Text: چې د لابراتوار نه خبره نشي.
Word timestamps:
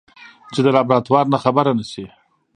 چې 0.53 0.59
د 0.65 0.67
لابراتوار 0.75 1.25
نه 1.33 1.37
خبره 1.43 1.71
نشي. 1.79 2.05